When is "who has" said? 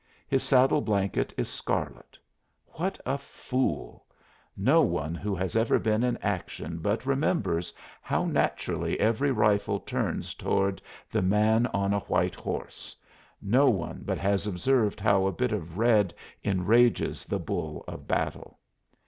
5.13-5.55